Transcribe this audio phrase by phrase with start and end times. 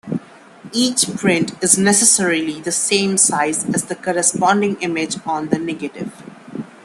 [0.73, 6.11] Each print is necessarily the same size as the corresponding image on the negative.